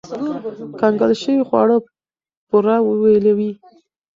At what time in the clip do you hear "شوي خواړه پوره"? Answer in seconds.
1.21-2.75